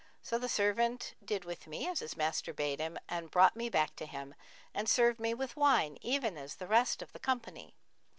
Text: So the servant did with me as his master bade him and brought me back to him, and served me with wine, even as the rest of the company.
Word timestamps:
So 0.23 0.39
the 0.39 0.49
servant 0.49 1.13
did 1.23 1.45
with 1.45 1.67
me 1.67 1.87
as 1.87 1.99
his 1.99 2.17
master 2.17 2.55
bade 2.55 2.79
him 2.79 2.97
and 3.07 3.29
brought 3.29 3.55
me 3.55 3.69
back 3.69 3.95
to 3.97 4.07
him, 4.07 4.33
and 4.73 4.89
served 4.89 5.19
me 5.19 5.35
with 5.35 5.55
wine, 5.55 5.99
even 6.01 6.39
as 6.39 6.55
the 6.55 6.65
rest 6.65 7.03
of 7.03 7.13
the 7.13 7.19
company. 7.19 7.75